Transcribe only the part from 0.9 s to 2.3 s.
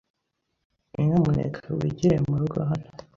Nyamuneka wigire